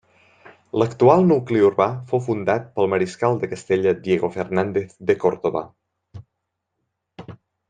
L'actual 0.83 1.19
nucli 1.31 1.61
urbà 1.67 1.85
fou 2.13 2.23
fundat 2.27 2.65
pel 2.79 2.89
mariscal 2.95 3.37
de 3.43 3.51
Castella 3.53 3.95
Diego 4.09 4.31
Fernández 4.39 4.97
de 5.11 5.17
Córdoba. 5.25 5.65